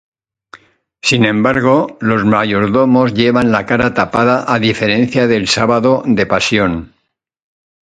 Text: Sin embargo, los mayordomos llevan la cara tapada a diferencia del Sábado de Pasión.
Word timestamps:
Sin 1.03 1.25
embargo, 1.25 1.97
los 1.99 2.25
mayordomos 2.25 3.13
llevan 3.13 3.51
la 3.51 3.67
cara 3.67 3.93
tapada 3.93 4.51
a 4.51 4.57
diferencia 4.57 5.27
del 5.27 5.47
Sábado 5.47 6.01
de 6.07 6.25
Pasión. 6.25 6.95